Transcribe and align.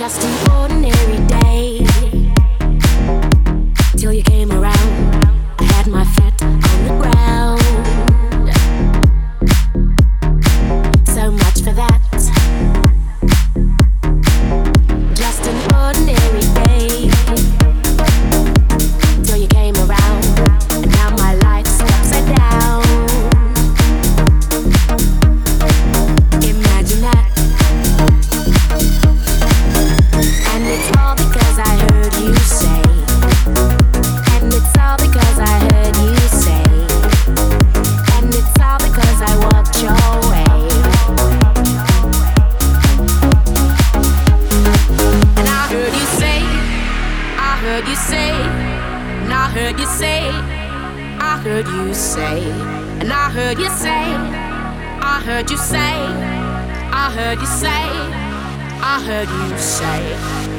just 0.00 0.24
an 0.24 0.50
ordinary 0.52 1.18
day. 1.26 1.86
Till 3.98 4.14
you 4.14 4.22
and 49.30 49.38
I 49.38 49.48
heard 49.48 49.78
you 49.78 49.86
say, 49.86 50.28
I 51.20 51.40
heard 51.44 51.68
you 51.68 51.94
say, 51.94 52.50
and 53.00 53.12
I 53.12 53.30
heard 53.30 53.60
you 53.60 53.70
say, 53.70 54.02
I 55.02 55.22
heard 55.24 55.48
you 55.48 55.56
say, 55.56 55.78
I 55.78 57.12
heard 57.14 57.38
you 57.38 57.46
say, 57.46 57.68
I 58.82 59.00
heard 59.06 59.28
you 59.28 59.56
say. 59.56 60.49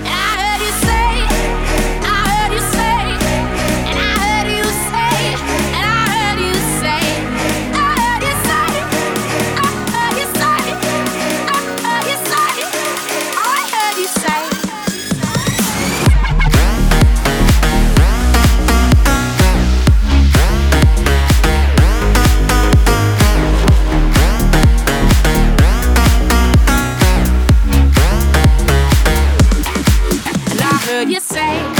heard 30.92 31.10
you 31.10 31.22
say. 31.22 31.71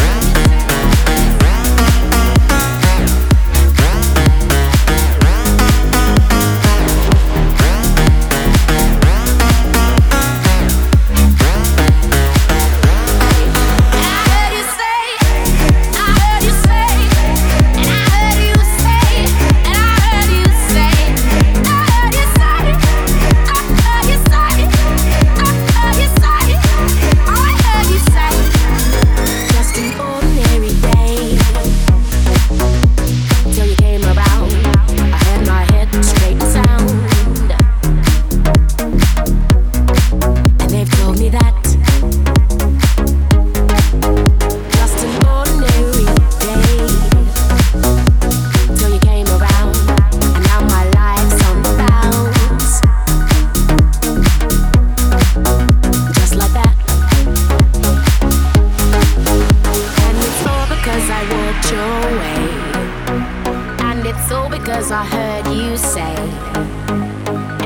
as 64.82 64.92
I 64.92 65.06
heard 65.06 65.48
you 65.54 65.78
say, 65.78 66.16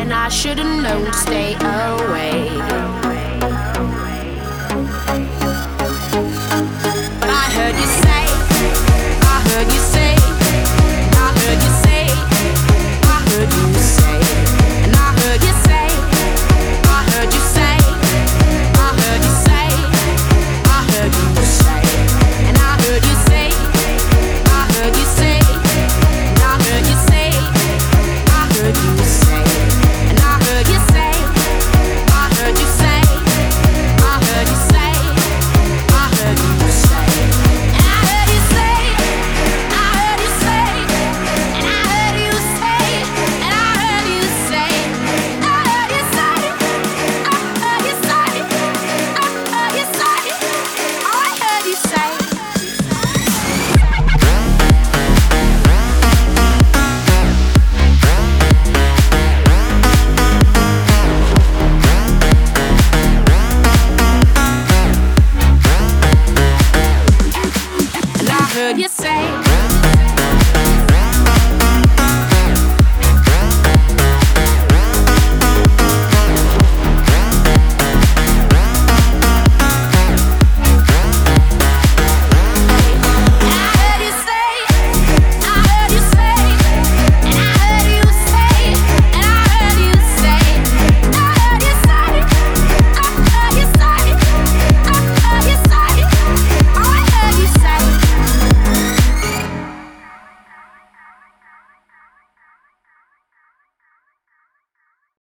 and 0.02 0.14
I 0.14 0.28
should've 0.28 0.66
known 0.66 1.06
to 1.06 1.14
stay 1.14 1.54
away. 1.54 3.15